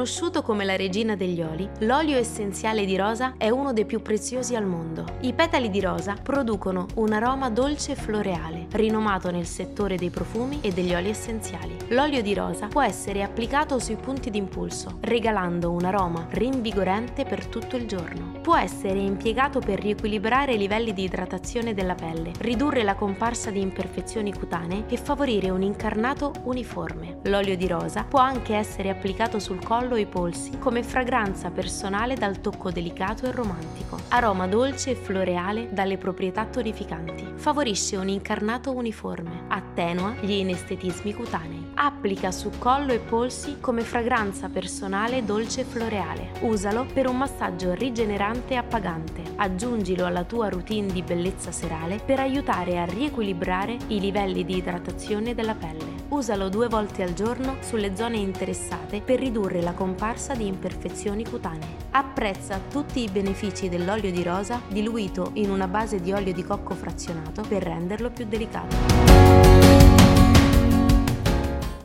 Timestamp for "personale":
31.50-32.14, 44.48-45.24